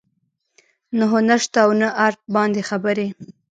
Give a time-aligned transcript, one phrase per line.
[0.97, 3.07] نه هنر شته او نه ارټ باندې خبرې